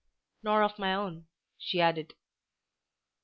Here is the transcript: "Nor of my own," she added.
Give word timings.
"Nor 0.41 0.63
of 0.63 0.79
my 0.79 0.95
own," 0.95 1.27
she 1.59 1.79
added. 1.79 2.15